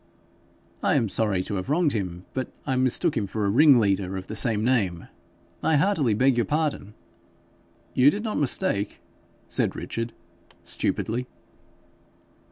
'I 0.81 0.95
am 0.95 1.09
sorry 1.09 1.43
to 1.43 1.57
have 1.57 1.69
wronged 1.69 1.91
him, 1.93 2.25
but 2.33 2.51
I 2.65 2.75
mistook 2.75 3.15
him 3.15 3.27
for 3.27 3.45
a 3.45 3.49
ringleader 3.51 4.17
of 4.17 4.25
the 4.25 4.35
same 4.35 4.63
name. 4.65 5.07
I 5.61 5.75
heartily 5.75 6.15
beg 6.15 6.37
your 6.37 6.45
pardon.' 6.47 6.95
'You 7.93 8.09
did 8.09 8.23
not 8.23 8.39
mistake,' 8.39 8.99
said 9.47 9.75
Richard 9.75 10.11
stupidly. 10.63 11.27